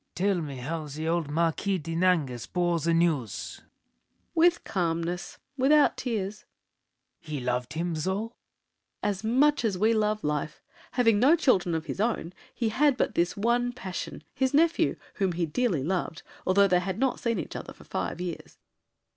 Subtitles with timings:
[0.01, 0.15] LAFFEMAS.
[0.15, 3.33] Tell me how The old Marquis de Nangis bore the news.
[3.57, 3.67] SAVERNY.
[4.33, 6.37] With calmness, without tears.
[6.37, 7.29] LAFFEMAS.
[7.29, 7.99] He loved him though?
[8.13, 8.31] SAVERNY.
[9.03, 10.63] As much as we love life.
[10.93, 15.33] Having no children Of his own he had but this one passion— His nephew, whom
[15.33, 18.57] he dearly loved, although They had not seen each other for five years.